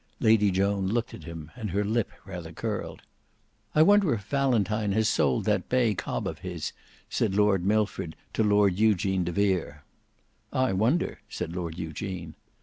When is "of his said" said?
6.27-7.35